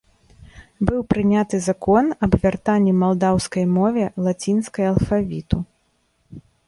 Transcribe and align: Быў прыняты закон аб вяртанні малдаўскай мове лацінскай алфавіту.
Быў 0.89 1.01
прыняты 1.13 1.59
закон 1.69 2.09
аб 2.27 2.33
вяртанні 2.45 2.93
малдаўскай 3.03 3.65
мове 3.77 4.03
лацінскай 4.29 4.85
алфавіту. 4.93 5.57